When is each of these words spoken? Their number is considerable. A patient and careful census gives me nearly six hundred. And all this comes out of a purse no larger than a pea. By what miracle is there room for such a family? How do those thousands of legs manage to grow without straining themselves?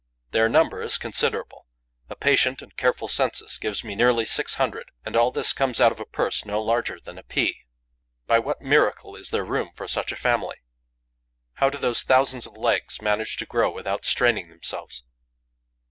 Their 0.31 0.49
number 0.49 0.81
is 0.81 0.97
considerable. 0.97 1.67
A 2.09 2.15
patient 2.15 2.63
and 2.63 2.75
careful 2.75 3.07
census 3.07 3.59
gives 3.59 3.83
me 3.83 3.93
nearly 3.93 4.25
six 4.25 4.55
hundred. 4.55 4.89
And 5.05 5.15
all 5.15 5.29
this 5.29 5.53
comes 5.53 5.79
out 5.79 5.91
of 5.91 5.99
a 5.99 6.07
purse 6.07 6.43
no 6.43 6.59
larger 6.59 6.99
than 6.99 7.19
a 7.19 7.23
pea. 7.23 7.55
By 8.25 8.39
what 8.39 8.61
miracle 8.63 9.15
is 9.15 9.29
there 9.29 9.45
room 9.45 9.69
for 9.75 9.87
such 9.87 10.11
a 10.11 10.15
family? 10.15 10.55
How 11.57 11.69
do 11.69 11.77
those 11.77 12.01
thousands 12.01 12.47
of 12.47 12.57
legs 12.57 12.99
manage 12.99 13.37
to 13.37 13.45
grow 13.45 13.69
without 13.69 14.03
straining 14.03 14.49
themselves? 14.49 15.03